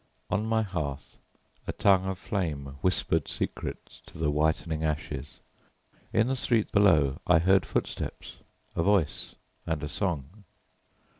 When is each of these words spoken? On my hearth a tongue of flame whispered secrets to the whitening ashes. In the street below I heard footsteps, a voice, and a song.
On 0.31 0.47
my 0.47 0.63
hearth 0.63 1.17
a 1.67 1.71
tongue 1.71 2.07
of 2.07 2.17
flame 2.17 2.65
whispered 2.81 3.27
secrets 3.27 4.01
to 4.07 4.17
the 4.17 4.31
whitening 4.31 4.83
ashes. 4.83 5.41
In 6.11 6.25
the 6.25 6.35
street 6.35 6.71
below 6.71 7.19
I 7.27 7.37
heard 7.37 7.67
footsteps, 7.67 8.37
a 8.75 8.81
voice, 8.81 9.35
and 9.67 9.83
a 9.83 9.87
song. 9.87 10.45